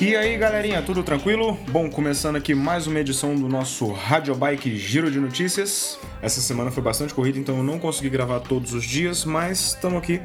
E 0.00 0.16
aí 0.16 0.36
galerinha, 0.36 0.80
tudo 0.80 1.02
tranquilo? 1.02 1.58
Bom, 1.68 1.90
começando 1.90 2.36
aqui 2.36 2.54
mais 2.54 2.86
uma 2.86 3.00
edição 3.00 3.34
do 3.34 3.48
nosso 3.48 3.90
Radio 3.90 4.36
Bike 4.36 4.76
Giro 4.76 5.10
de 5.10 5.18
Notícias. 5.18 5.98
Essa 6.22 6.40
semana 6.40 6.70
foi 6.70 6.82
bastante 6.82 7.12
corrida, 7.12 7.36
então 7.36 7.56
eu 7.56 7.64
não 7.64 7.80
consegui 7.80 8.08
gravar 8.08 8.38
todos 8.38 8.72
os 8.72 8.84
dias, 8.84 9.24
mas 9.24 9.70
estamos 9.70 9.98
aqui 9.98 10.20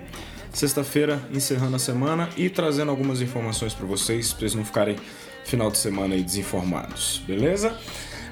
sexta-feira 0.53 1.19
encerrando 1.33 1.75
a 1.75 1.79
semana 1.79 2.29
e 2.37 2.49
trazendo 2.49 2.91
algumas 2.91 3.21
informações 3.21 3.73
para 3.73 3.87
vocês, 3.87 4.31
para 4.31 4.41
vocês 4.41 4.53
não 4.53 4.63
ficarem 4.63 4.95
final 5.43 5.71
de 5.71 5.79
semana 5.79 6.13
aí 6.13 6.21
desinformados, 6.21 7.23
beleza? 7.25 7.75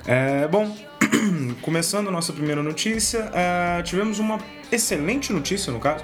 É, 0.06 0.48
bom, 0.48 0.76
começando 1.62 2.12
nossa 2.12 2.34
primeira 2.34 2.64
notícia, 2.64 3.30
é, 3.34 3.82
tivemos 3.84 4.20
uma 4.20 4.40
excelente 4.72 5.32
notícia 5.32 5.72
no 5.72 5.80
caso 5.80 6.04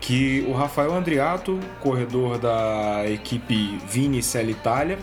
que 0.00 0.44
o 0.48 0.52
Rafael 0.52 0.92
Andriato, 0.92 1.60
corredor 1.80 2.38
da 2.38 3.04
equipe 3.08 3.78
Vini 3.88 4.22
Cell 4.22 4.50
Itália, 4.50 4.98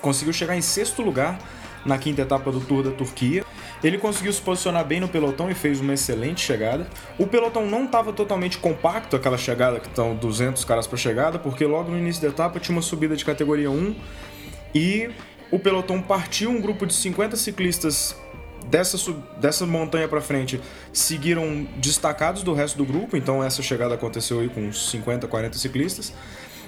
conseguiu 0.00 0.32
chegar 0.32 0.56
em 0.56 0.62
sexto 0.62 1.02
lugar 1.02 1.38
na 1.84 1.98
quinta 1.98 2.22
etapa 2.22 2.50
do 2.50 2.60
Tour 2.60 2.82
da 2.82 2.90
Turquia. 2.90 3.44
Ele 3.82 3.98
conseguiu 3.98 4.32
se 4.32 4.40
posicionar 4.40 4.82
bem 4.82 4.98
no 4.98 5.08
pelotão 5.08 5.50
e 5.50 5.54
fez 5.54 5.78
uma 5.78 5.92
excelente 5.92 6.40
chegada. 6.40 6.88
O 7.18 7.26
pelotão 7.26 7.66
não 7.66 7.84
estava 7.84 8.14
totalmente 8.14 8.56
compacto, 8.56 9.14
aquela 9.14 9.36
chegada 9.36 9.78
que 9.78 9.88
estão 9.88 10.16
200 10.16 10.64
caras 10.64 10.86
para 10.86 10.96
chegada, 10.96 11.38
porque 11.38 11.66
logo 11.66 11.90
no 11.90 11.98
início 11.98 12.22
da 12.22 12.28
etapa 12.28 12.58
tinha 12.58 12.74
uma 12.74 12.82
subida 12.82 13.14
de 13.14 13.26
categoria 13.26 13.70
1 13.70 13.94
e 14.74 15.10
o 15.50 15.58
pelotão 15.58 16.00
partiu 16.00 16.50
um 16.50 16.62
grupo 16.62 16.86
de 16.86 16.94
50 16.94 17.36
ciclistas 17.36 18.16
dessa, 18.74 18.98
dessa 19.40 19.64
montanha 19.64 20.08
para 20.08 20.20
frente 20.20 20.60
seguiram 20.92 21.64
destacados 21.76 22.42
do 22.42 22.52
resto 22.52 22.76
do 22.76 22.84
grupo, 22.84 23.16
então 23.16 23.42
essa 23.42 23.62
chegada 23.62 23.94
aconteceu 23.94 24.40
aí 24.40 24.48
com 24.48 24.62
uns 24.62 24.90
50, 24.90 25.28
40 25.28 25.56
ciclistas. 25.56 26.12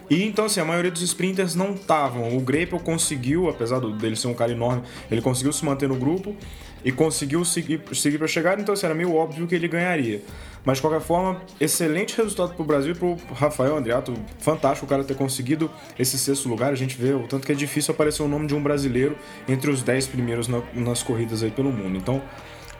E 0.08 0.22
então, 0.22 0.44
assim, 0.44 0.60
a 0.60 0.64
maioria 0.64 0.92
dos 0.92 1.02
sprinters 1.02 1.56
não 1.56 1.74
estavam. 1.74 2.36
O 2.36 2.40
Greipel 2.40 2.78
conseguiu, 2.78 3.48
apesar 3.48 3.80
dele 3.80 4.14
ser 4.14 4.28
um 4.28 4.34
cara 4.34 4.52
enorme, 4.52 4.84
ele 5.10 5.20
conseguiu 5.20 5.52
se 5.52 5.64
manter 5.64 5.88
no 5.88 5.96
grupo 5.96 6.36
e 6.84 6.92
conseguiu 6.92 7.44
seguir, 7.44 7.80
seguir 7.92 8.18
para 8.18 8.28
chegar, 8.28 8.60
então 8.60 8.72
assim, 8.72 8.86
era 8.86 8.94
meio 8.94 9.12
óbvio 9.12 9.44
que 9.48 9.56
ele 9.56 9.66
ganharia. 9.66 10.22
Mas 10.66 10.78
de 10.78 10.82
qualquer 10.82 11.00
forma, 11.00 11.40
excelente 11.60 12.16
resultado 12.16 12.52
para 12.54 12.60
o 12.60 12.64
Brasil 12.64 12.90
e 12.90 12.94
para 12.96 13.06
o 13.06 13.16
Rafael 13.32 13.76
Andriato. 13.76 14.12
Fantástico 14.40 14.84
o 14.84 14.88
cara 14.88 15.04
ter 15.04 15.14
conseguido 15.14 15.70
esse 15.96 16.18
sexto 16.18 16.48
lugar. 16.48 16.72
A 16.72 16.74
gente 16.74 16.96
vê 17.00 17.12
o 17.12 17.28
tanto 17.28 17.46
que 17.46 17.52
é 17.52 17.54
difícil 17.54 17.94
aparecer 17.94 18.24
o 18.24 18.28
nome 18.28 18.48
de 18.48 18.54
um 18.56 18.60
brasileiro 18.60 19.16
entre 19.46 19.70
os 19.70 19.84
dez 19.84 20.08
primeiros 20.08 20.48
na, 20.48 20.60
nas 20.74 21.04
corridas 21.04 21.44
aí 21.44 21.52
pelo 21.52 21.70
mundo. 21.70 21.96
Então, 21.96 22.20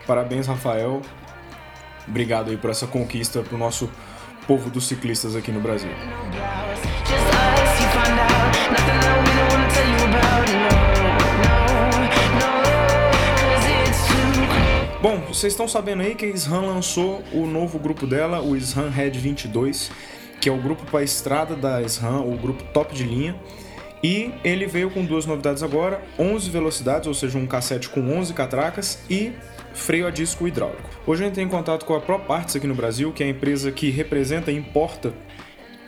parabéns, 0.05 0.49
Rafael. 0.49 1.01
Obrigado 2.09 2.51
aí 2.51 2.57
por 2.57 2.71
essa 2.71 2.89
conquista 2.89 3.41
para 3.43 3.55
o 3.55 3.59
nosso 3.59 3.89
povo 4.49 4.69
dos 4.69 4.89
ciclistas 4.89 5.37
aqui 5.37 5.53
no 5.53 5.61
Brasil. 5.61 5.91
Bom, 15.09 15.21
vocês 15.21 15.53
estão 15.53 15.69
sabendo 15.69 16.03
aí 16.03 16.17
que 16.17 16.27
a 16.27 16.29
SRAM 16.31 16.63
lançou 16.63 17.23
o 17.33 17.47
novo 17.47 17.79
grupo 17.79 18.09
dela, 18.09 18.43
o 18.43 18.57
SRAM 18.57 18.89
Red 18.89 19.11
22, 19.11 19.93
que 20.41 20.49
é 20.49 20.53
o 20.53 20.61
grupo 20.61 20.85
para 20.85 21.05
estrada 21.05 21.55
da 21.55 21.81
SRAM, 21.83 22.23
o 22.23 22.37
grupo 22.37 22.65
top 22.73 22.93
de 22.93 23.05
linha. 23.05 23.37
E 24.03 24.33
ele 24.43 24.67
veio 24.67 24.91
com 24.91 25.05
duas 25.05 25.25
novidades 25.25 25.63
agora: 25.63 26.03
11 26.19 26.51
velocidades, 26.51 27.07
ou 27.07 27.15
seja, 27.15 27.39
um 27.39 27.47
cassete 27.47 27.89
com 27.89 28.01
11 28.01 28.35
catracas 28.35 28.99
e 29.09 29.33
freio 29.73 30.09
a 30.09 30.11
disco 30.11 30.49
hidráulico. 30.49 30.91
Hoje 31.07 31.23
eu 31.23 31.29
entrei 31.29 31.45
em 31.45 31.49
contato 31.49 31.87
com 31.87 31.95
a 31.95 32.01
Pro 32.01 32.19
Parts 32.19 32.57
aqui 32.57 32.67
no 32.67 32.75
Brasil, 32.75 33.13
que 33.13 33.23
é 33.23 33.27
a 33.27 33.31
empresa 33.31 33.71
que 33.71 33.91
representa 33.91 34.51
e 34.51 34.57
importa 34.57 35.15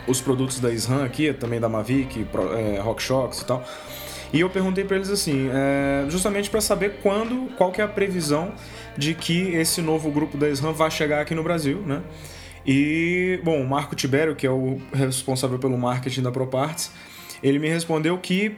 os 0.06 0.20
produtos 0.20 0.60
da 0.60 0.70
SRAM 0.70 1.04
aqui, 1.04 1.32
também 1.32 1.58
da 1.58 1.68
Mavic, 1.68 2.24
é, 2.56 2.78
RockShox 2.78 3.40
e 3.40 3.46
tal. 3.46 3.64
E 4.32 4.40
eu 4.40 4.50
perguntei 4.50 4.84
para 4.84 4.96
eles 4.96 5.10
assim, 5.10 5.48
é, 5.52 6.04
justamente 6.08 6.50
para 6.50 6.60
saber 6.60 6.98
quando, 7.02 7.54
qual 7.56 7.72
que 7.72 7.80
é 7.80 7.84
a 7.84 7.88
previsão 7.88 8.52
de 8.96 9.14
que 9.14 9.54
esse 9.54 9.80
novo 9.80 10.10
grupo 10.10 10.36
da 10.36 10.48
SRAM 10.48 10.72
vai 10.72 10.90
chegar 10.90 11.20
aqui 11.20 11.34
no 11.34 11.42
Brasil, 11.42 11.80
né? 11.80 12.02
E, 12.66 13.40
bom, 13.42 13.62
o 13.62 13.66
Marco 13.66 13.96
Tibério, 13.96 14.36
que 14.36 14.46
é 14.46 14.50
o 14.50 14.78
responsável 14.92 15.58
pelo 15.58 15.78
marketing 15.78 16.22
da 16.22 16.30
ProParts, 16.30 16.92
ele 17.42 17.58
me 17.58 17.68
respondeu 17.68 18.18
que 18.18 18.56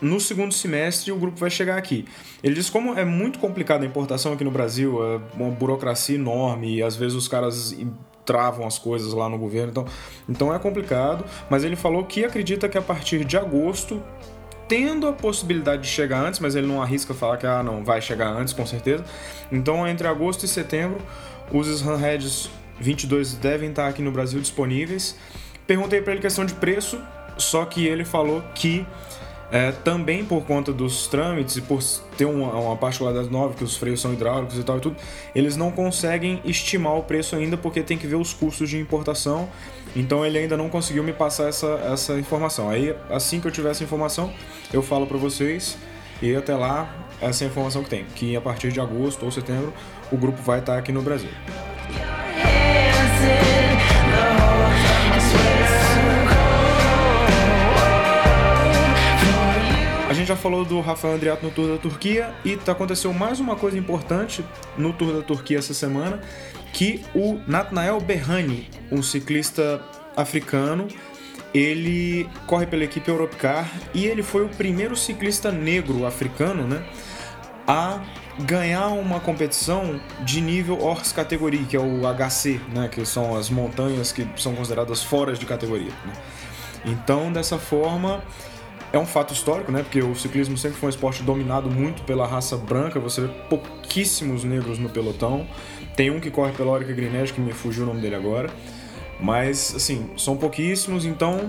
no 0.00 0.18
segundo 0.18 0.52
semestre 0.52 1.12
o 1.12 1.16
grupo 1.16 1.38
vai 1.38 1.50
chegar 1.50 1.76
aqui. 1.76 2.06
Ele 2.42 2.54
disse 2.54 2.72
como 2.72 2.98
é 2.98 3.04
muito 3.04 3.38
complicada 3.38 3.84
a 3.84 3.86
importação 3.86 4.32
aqui 4.32 4.42
no 4.42 4.50
Brasil, 4.50 4.98
é 5.04 5.20
uma 5.34 5.50
burocracia 5.50 6.16
enorme 6.16 6.76
e 6.76 6.82
às 6.82 6.96
vezes 6.96 7.14
os 7.14 7.28
caras 7.28 7.76
travam 8.24 8.66
as 8.66 8.78
coisas 8.78 9.12
lá 9.12 9.28
no 9.28 9.36
governo, 9.36 9.70
então, 9.70 9.86
então 10.28 10.54
é 10.54 10.58
complicado, 10.58 11.24
mas 11.50 11.64
ele 11.64 11.76
falou 11.76 12.04
que 12.04 12.24
acredita 12.24 12.68
que 12.68 12.78
a 12.78 12.82
partir 12.82 13.24
de 13.24 13.36
agosto 13.36 14.02
tendo 14.68 15.06
a 15.06 15.12
possibilidade 15.12 15.82
de 15.82 15.88
chegar 15.88 16.24
antes, 16.24 16.40
mas 16.40 16.54
ele 16.54 16.66
não 16.66 16.82
arrisca 16.82 17.12
falar 17.12 17.36
que 17.36 17.46
ah, 17.46 17.62
não 17.62 17.84
vai 17.84 18.00
chegar 18.00 18.28
antes, 18.28 18.52
com 18.52 18.66
certeza. 18.66 19.04
Então, 19.50 19.86
entre 19.86 20.06
agosto 20.06 20.44
e 20.44 20.48
setembro, 20.48 21.00
os 21.50 21.66
Sunheads 21.80 22.50
22 22.80 23.34
devem 23.34 23.70
estar 23.70 23.88
aqui 23.88 24.02
no 24.02 24.10
Brasil 24.10 24.40
disponíveis. 24.40 25.16
Perguntei 25.66 26.00
para 26.02 26.12
ele 26.12 26.22
questão 26.22 26.44
de 26.44 26.54
preço, 26.54 27.00
só 27.38 27.64
que 27.64 27.86
ele 27.86 28.04
falou 28.04 28.42
que 28.54 28.86
é, 29.52 29.70
também 29.70 30.24
por 30.24 30.42
conta 30.44 30.72
dos 30.72 31.06
trâmites 31.06 31.58
e 31.58 31.60
por 31.60 31.82
ter 32.16 32.24
uma, 32.24 32.54
uma 32.54 32.76
particularidade 32.76 33.30
nova, 33.30 33.52
que 33.52 33.62
os 33.62 33.76
freios 33.76 34.00
são 34.00 34.14
hidráulicos 34.14 34.58
e 34.58 34.64
tal 34.64 34.78
e 34.78 34.80
tudo, 34.80 34.96
eles 35.34 35.56
não 35.56 35.70
conseguem 35.70 36.40
estimar 36.42 36.96
o 36.96 37.02
preço 37.02 37.36
ainda 37.36 37.58
porque 37.58 37.82
tem 37.82 37.98
que 37.98 38.06
ver 38.06 38.16
os 38.16 38.32
custos 38.32 38.70
de 38.70 38.78
importação. 38.78 39.50
Então 39.94 40.24
ele 40.24 40.38
ainda 40.38 40.56
não 40.56 40.70
conseguiu 40.70 41.04
me 41.04 41.12
passar 41.12 41.48
essa, 41.48 41.66
essa 41.92 42.18
informação. 42.18 42.70
Aí 42.70 42.96
assim 43.10 43.40
que 43.40 43.46
eu 43.46 43.52
tiver 43.52 43.70
essa 43.70 43.84
informação, 43.84 44.32
eu 44.72 44.82
falo 44.82 45.06
para 45.06 45.18
vocês 45.18 45.76
e 46.22 46.34
até 46.34 46.56
lá 46.56 46.90
essa 47.20 47.44
é 47.44 47.46
informação 47.46 47.84
que 47.84 47.90
tem, 47.90 48.06
que 48.14 48.34
a 48.34 48.40
partir 48.40 48.72
de 48.72 48.80
agosto 48.80 49.22
ou 49.22 49.30
setembro 49.30 49.72
o 50.10 50.16
grupo 50.16 50.40
vai 50.40 50.60
estar 50.60 50.78
aqui 50.78 50.90
no 50.92 51.02
Brasil. 51.02 51.30
Falou 60.42 60.64
do 60.64 60.80
Rafael 60.80 61.14
Andriato 61.14 61.46
no 61.46 61.52
Tour 61.52 61.68
da 61.68 61.78
Turquia 61.78 62.34
e 62.44 62.58
aconteceu 62.66 63.12
mais 63.12 63.38
uma 63.38 63.54
coisa 63.54 63.78
importante 63.78 64.44
no 64.76 64.92
Tour 64.92 65.14
da 65.14 65.22
Turquia 65.22 65.58
essa 65.58 65.72
semana, 65.72 66.20
que 66.72 67.00
o 67.14 67.38
Nathanael 67.46 68.00
Berhane, 68.00 68.68
um 68.90 69.04
ciclista 69.04 69.80
africano, 70.16 70.88
ele 71.54 72.28
corre 72.48 72.66
pela 72.66 72.82
equipe 72.82 73.08
Europcar 73.08 73.70
e 73.94 74.04
ele 74.04 74.20
foi 74.20 74.44
o 74.44 74.48
primeiro 74.48 74.96
ciclista 74.96 75.52
negro 75.52 76.04
africano, 76.04 76.64
né, 76.64 76.84
a 77.64 78.00
ganhar 78.40 78.88
uma 78.88 79.20
competição 79.20 80.00
de 80.24 80.40
nível 80.40 80.82
Ors 80.82 81.12
categoria, 81.12 81.62
que 81.62 81.76
é 81.76 81.80
o 81.80 82.00
HC, 82.00 82.60
né, 82.74 82.88
que 82.88 83.06
são 83.06 83.36
as 83.36 83.48
montanhas 83.48 84.10
que 84.10 84.26
são 84.36 84.56
consideradas 84.56 85.04
fora 85.04 85.34
de 85.34 85.46
categoria. 85.46 85.92
Né? 86.04 86.12
Então, 86.84 87.32
dessa 87.32 87.58
forma, 87.58 88.24
é 88.92 88.98
um 88.98 89.06
fato 89.06 89.32
histórico, 89.32 89.72
né? 89.72 89.82
Porque 89.82 90.02
o 90.02 90.14
ciclismo 90.14 90.56
sempre 90.58 90.78
foi 90.78 90.88
um 90.88 90.90
esporte 90.90 91.22
dominado 91.22 91.70
muito 91.70 92.02
pela 92.02 92.26
raça 92.26 92.56
branca. 92.56 93.00
Você 93.00 93.22
vê 93.22 93.28
pouquíssimos 93.48 94.44
negros 94.44 94.78
no 94.78 94.90
pelotão. 94.90 95.46
Tem 95.96 96.10
um 96.10 96.20
que 96.20 96.30
corre 96.30 96.52
pela 96.52 96.70
Orica 96.72 96.92
Greenedge, 96.92 97.32
que 97.32 97.40
me 97.40 97.52
fugiu 97.52 97.84
o 97.84 97.86
nome 97.86 98.00
dele 98.00 98.16
agora. 98.16 98.50
Mas, 99.18 99.74
assim, 99.74 100.10
são 100.16 100.36
pouquíssimos. 100.36 101.06
Então, 101.06 101.48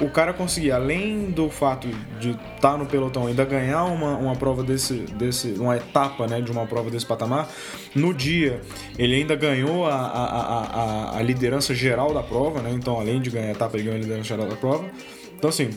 o 0.00 0.08
cara 0.08 0.32
conseguir, 0.32 0.72
além 0.72 1.30
do 1.30 1.50
fato 1.50 1.88
de 2.18 2.30
estar 2.30 2.72
tá 2.72 2.76
no 2.76 2.86
pelotão, 2.86 3.26
ainda 3.26 3.44
ganhar 3.44 3.84
uma, 3.84 4.16
uma 4.16 4.36
prova 4.36 4.62
desse, 4.62 4.94
desse. 4.94 5.52
uma 5.58 5.76
etapa 5.76 6.26
né, 6.26 6.40
de 6.40 6.50
uma 6.50 6.66
prova 6.66 6.90
desse 6.90 7.04
patamar, 7.04 7.50
no 7.94 8.14
dia 8.14 8.62
ele 8.98 9.14
ainda 9.14 9.34
ganhou 9.34 9.86
a, 9.86 9.94
a, 9.94 10.60
a, 11.14 11.18
a 11.18 11.22
liderança 11.22 11.74
geral 11.74 12.14
da 12.14 12.22
prova, 12.22 12.60
né? 12.60 12.70
Então, 12.72 12.98
além 12.98 13.20
de 13.20 13.28
ganhar 13.28 13.48
a 13.48 13.52
etapa, 13.52 13.76
ele 13.76 13.84
ganhou 13.84 13.98
a 13.98 14.02
liderança 14.02 14.28
geral 14.28 14.46
da 14.46 14.56
prova. 14.56 14.84
Então, 15.36 15.50
assim, 15.50 15.70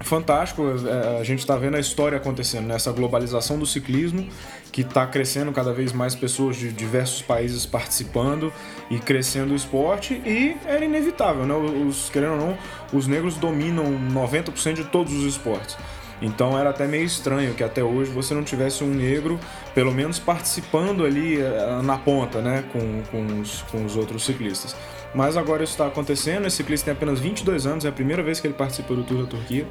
fantástico. 0.00 0.62
É, 0.86 1.20
a 1.20 1.24
gente 1.24 1.40
está 1.40 1.56
vendo 1.56 1.76
a 1.76 1.80
história 1.80 2.16
acontecendo, 2.16 2.66
né? 2.66 2.76
globalização 2.94 3.58
do 3.58 3.66
ciclismo, 3.66 4.26
que 4.72 4.82
está 4.82 5.06
crescendo 5.06 5.52
cada 5.52 5.72
vez 5.72 5.92
mais 5.92 6.14
pessoas 6.14 6.56
de 6.56 6.72
diversos 6.72 7.22
países 7.22 7.66
participando 7.66 8.52
e 8.90 8.98
crescendo 8.98 9.52
o 9.52 9.56
esporte, 9.56 10.14
e 10.24 10.56
era 10.66 10.84
inevitável, 10.84 11.46
né? 11.46 11.54
Os, 11.54 12.10
querendo 12.10 12.32
ou 12.32 12.38
não, 12.38 12.58
os 12.92 13.06
negros 13.06 13.36
dominam 13.36 13.84
90% 14.10 14.74
de 14.74 14.84
todos 14.84 15.12
os 15.12 15.24
esportes. 15.24 15.76
Então 16.20 16.58
era 16.58 16.70
até 16.70 16.86
meio 16.86 17.04
estranho 17.04 17.54
que 17.54 17.62
até 17.62 17.82
hoje 17.82 18.10
você 18.10 18.34
não 18.34 18.42
tivesse 18.42 18.82
um 18.82 18.88
negro, 18.88 19.38
pelo 19.74 19.92
menos 19.92 20.18
participando 20.18 21.04
ali 21.04 21.40
é, 21.40 21.80
na 21.82 21.96
ponta, 21.96 22.40
né, 22.40 22.64
com, 22.72 23.02
com, 23.10 23.40
os, 23.40 23.62
com 23.62 23.84
os 23.84 23.96
outros 23.96 24.24
ciclistas. 24.24 24.74
Mas 25.14 25.36
agora 25.36 25.62
isso 25.62 25.72
está 25.72 25.86
acontecendo. 25.86 26.46
Esse 26.46 26.56
ciclista 26.56 26.86
tem 26.86 26.92
apenas 26.92 27.20
22 27.20 27.66
anos, 27.66 27.84
é 27.84 27.88
a 27.88 27.92
primeira 27.92 28.22
vez 28.22 28.40
que 28.40 28.46
ele 28.46 28.54
participa 28.54 28.94
do 28.94 29.04
Tour 29.04 29.22
da 29.22 29.26
Turquia. 29.28 29.66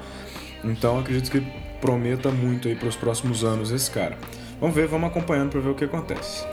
Então 0.64 1.00
acredito 1.00 1.30
que 1.30 1.42
prometa 1.80 2.32
muito 2.32 2.68
aí 2.68 2.76
para 2.76 2.88
os 2.88 2.96
próximos 2.96 3.44
anos 3.44 3.72
esse 3.72 3.92
cara. 3.92 4.18
Vamos 4.60 4.76
ver, 4.76 4.88
vamos 4.88 5.10
acompanhando 5.10 5.52
para 5.52 5.60
ver 5.60 5.70
o 5.70 5.76
que 5.76 5.84
acontece. 5.84 6.44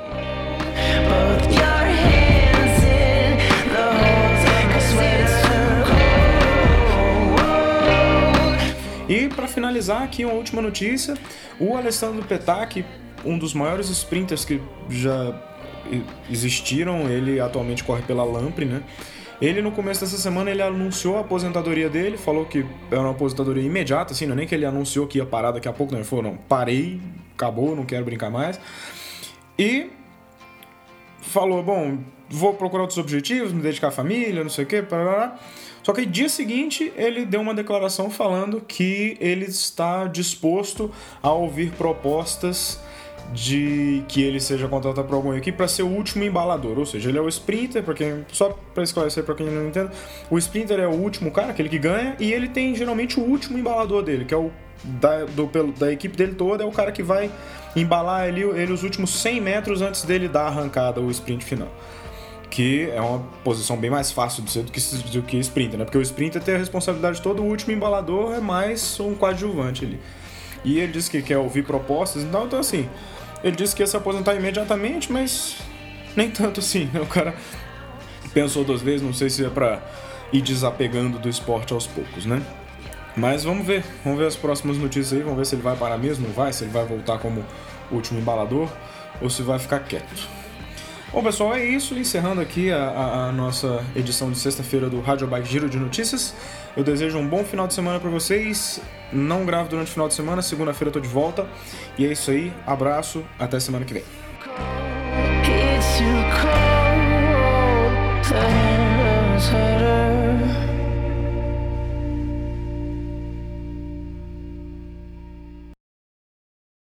E 9.09 9.29
para 9.29 9.47
finalizar 9.47 10.03
aqui 10.03 10.25
uma 10.25 10.35
última 10.35 10.62
notícia, 10.62 11.15
o 11.61 11.77
Alessandro 11.77 12.25
Petacchi, 12.25 12.85
um 13.25 13.39
dos 13.39 13.53
maiores 13.53 13.91
sprinters 13.91 14.45
que 14.45 14.61
já 14.89 15.35
existiram, 16.31 17.09
ele 17.11 17.39
atualmente 17.39 17.85
corre 17.85 18.03
pela 18.03 18.25
Lampre, 18.25 18.65
né? 18.65 18.83
Ele 19.43 19.61
no 19.61 19.73
começo 19.73 20.01
dessa 20.01 20.17
semana 20.17 20.51
ele 20.51 20.62
anunciou 20.62 21.19
a 21.19 21.21
aposentadoria 21.21 21.91
dele, 21.91 22.17
falou 22.17 22.47
que 22.47 22.65
era 22.91 23.01
uma 23.01 23.11
aposentadoria 23.11 23.62
imediata, 23.62 24.12
assim, 24.12 24.25
não 24.25 24.33
é 24.33 24.37
nem 24.37 24.47
que 24.47 24.55
ele 24.55 24.65
anunciou 24.65 25.06
que 25.06 25.19
ia 25.19 25.27
parar 25.27 25.51
daqui 25.51 25.69
a 25.69 25.73
pouco, 25.73 25.93
não, 25.93 25.99
ele 25.99 26.09
falou, 26.09 26.25
não, 26.25 26.37
parei, 26.37 27.01
acabou, 27.35 27.77
não 27.77 27.85
quero 27.85 28.05
brincar 28.05 28.31
mais. 28.31 28.59
E 29.59 29.91
falou, 31.21 31.62
bom, 31.62 31.99
vou 32.31 32.55
procurar 32.55 32.85
outros 32.85 32.99
objetivos, 32.99 33.53
me 33.53 33.61
dedicar 33.61 33.89
à 33.89 33.91
família, 33.91 34.43
não 34.43 34.51
sei 34.51 34.65
o 34.65 34.67
quê, 34.67 34.83
parará. 34.83 35.37
Só 35.84 35.92
que 35.92 36.06
dia 36.06 36.31
seguinte 36.31 36.90
ele 36.96 37.26
deu 37.26 37.42
uma 37.42 37.54
declaração 37.54 38.10
falando 38.10 38.58
que 38.60 39.19
ele 39.20 39.44
está 39.44 40.06
disposto 40.06 40.90
a 41.22 41.31
ouvir 41.31 41.72
propostas 41.72 42.81
de 43.32 44.02
que 44.08 44.22
ele 44.22 44.40
seja 44.40 44.66
contratado 44.66 45.06
por 45.06 45.14
alguma 45.14 45.36
equipe 45.36 45.56
para 45.56 45.69
ser 45.69 45.82
o 45.82 45.88
último 45.88 46.25
embalador, 46.25 46.78
ou 46.78 46.86
seja, 46.86 47.08
ele 47.08 47.19
é 47.19 47.20
o 47.20 47.28
sprinter, 47.28 47.82
para 47.82 47.94
quem 47.94 48.25
só 48.32 48.56
para 48.75 48.82
esclarecer 48.82 49.25
para 49.25 49.34
quem 49.34 49.46
não 49.46 49.69
entende, 49.69 49.90
o 50.31 50.38
sprinter 50.38 50.78
é 50.78 50.86
o 50.86 50.92
último 50.92 51.31
cara, 51.31 51.50
aquele 51.50 51.69
que 51.69 51.78
ganha, 51.78 52.16
e 52.19 52.32
ele 52.32 52.48
tem 52.48 52.75
geralmente 52.75 53.19
o 53.19 53.22
último 53.22 53.58
embalador 53.58 54.02
dele, 54.02 54.25
que 54.25 54.34
é 54.34 54.36
o 54.36 54.50
da, 54.84 55.25
do, 55.25 55.46
da 55.72 55.90
equipe 55.90 56.16
dele 56.16 56.34
toda, 56.34 56.62
é 56.62 56.66
o 56.66 56.72
cara 56.72 56.92
que 56.92 57.02
vai 57.02 57.31
embalar 57.75 58.28
ele, 58.28 58.42
ele 58.42 58.72
os 58.72 58.82
últimos 58.82 59.10
100 59.10 59.40
metros 59.40 59.82
antes 59.82 60.04
dele 60.04 60.28
dar 60.28 60.42
a 60.42 60.48
arrancada, 60.48 61.00
o 61.00 61.10
sprint 61.10 61.44
final 61.44 61.70
que 62.55 62.89
é 62.89 63.01
uma 63.01 63.19
posição 63.43 63.77
bem 63.77 63.91
mais 63.91 64.12
fácil 64.12 64.45
de 64.45 64.51
ser 64.53 64.62
do 64.62 64.71
que, 64.71 64.81
do 65.11 65.23
que 65.23 65.37
sprinter, 65.39 65.77
né? 65.77 65.85
Porque 65.85 65.99
o 65.99 66.03
sprinter 66.03 66.41
tem 66.41 66.55
a 66.55 66.59
responsabilidade 66.59 67.21
toda, 67.21 67.43
o 67.43 67.47
último 67.47 67.73
embalador 67.73 68.33
é 68.33 68.39
mais 68.39 69.01
um 69.01 69.12
coadjuvante 69.12 69.85
ali. 69.85 69.99
E 70.65 70.79
ele 70.79 70.93
disse 70.93 71.11
que 71.11 71.21
quer 71.21 71.37
ouvir 71.37 71.65
propostas, 71.65 72.23
então, 72.23 72.47
então 72.47 72.61
assim, 72.61 72.89
ele 73.43 73.56
disse 73.56 73.75
que 73.75 73.83
ia 73.83 73.87
se 73.89 73.97
aposentar 73.97 74.37
imediatamente, 74.37 75.11
mas 75.11 75.56
nem 76.15 76.31
tanto 76.31 76.61
assim, 76.61 76.89
né? 76.95 77.01
O 77.01 77.06
cara 77.06 77.35
pensou 78.33 78.62
duas 78.62 78.81
vezes, 78.81 79.03
não 79.03 79.12
sei 79.12 79.29
se 79.29 79.45
é 79.45 79.51
pra 79.51 79.83
ir 80.33 80.41
desapegando 80.41 81.19
do 81.19 81.29
esporte 81.29 81.73
aos 81.73 81.89
poucos, 81.89 82.25
né? 82.25 82.41
Mas 83.17 83.43
vamos 83.43 83.67
ver, 83.67 83.85
vamos 84.05 84.21
ver 84.21 84.29
as 84.29 84.37
próximas 84.37 84.79
notícias 84.79 85.12
aí, 85.12 85.23
vamos 85.25 85.39
ver 85.39 85.47
se 85.47 85.56
ele 85.56 85.62
vai 85.62 85.75
parar 85.75 85.99
mesmo, 85.99 86.29
vai, 86.29 86.53
se 86.53 86.62
ele 86.62 86.71
vai 86.71 86.85
voltar 86.85 87.19
como 87.19 87.45
último 87.91 88.21
embalador 88.21 88.69
ou 89.21 89.29
se 89.29 89.43
vai 89.43 89.59
ficar 89.59 89.81
quieto. 89.81 90.44
Bom, 91.14 91.22
pessoal, 91.22 91.55
é 91.55 91.64
isso. 91.64 91.94
Encerrando 91.96 92.40
aqui 92.40 92.72
a, 92.72 92.88
a, 92.88 93.28
a 93.28 93.32
nossa 93.32 93.84
edição 93.94 94.32
de 94.32 94.37
sexta-feira 94.37 94.90
do 94.90 95.00
Rádio 95.00 95.28
Bike 95.28 95.49
Giro 95.49 95.70
de 95.70 95.78
Notícias. 95.78 96.34
Eu 96.76 96.82
desejo 96.82 97.16
um 97.19 97.28
bom 97.28 97.44
final 97.44 97.69
de 97.69 97.75
semana 97.75 98.00
para 98.00 98.11
vocês. 98.11 98.81
Não 99.12 99.46
gravo 99.46 99.69
durante 99.69 99.87
o 99.87 99.93
final 99.93 100.08
de 100.08 100.14
semana, 100.14 100.43
segunda-feira 100.43 100.88
eu 100.88 100.93
tô 100.93 100.99
de 100.99 101.06
volta. 101.06 101.46
E 101.96 102.05
é 102.05 102.11
isso 102.11 102.32
aí. 102.32 102.52
Abraço, 102.66 103.25
até 103.38 103.61
semana 103.61 103.84
que 103.84 103.94
vem. 103.94 104.02